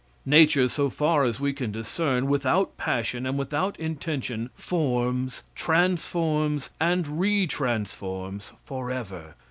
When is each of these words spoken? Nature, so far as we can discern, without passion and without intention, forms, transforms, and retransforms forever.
Nature, 0.25 0.67
so 0.67 0.89
far 0.89 1.23
as 1.25 1.39
we 1.39 1.53
can 1.53 1.71
discern, 1.71 2.25
without 2.25 2.75
passion 2.75 3.27
and 3.27 3.37
without 3.37 3.79
intention, 3.79 4.49
forms, 4.55 5.43
transforms, 5.53 6.71
and 6.79 7.05
retransforms 7.05 8.53
forever. 8.63 9.35